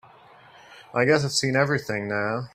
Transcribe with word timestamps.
I 0.95 1.05
guess 1.05 1.23
I've 1.23 1.31
seen 1.31 1.55
everything 1.55 2.07
now. 2.07 2.49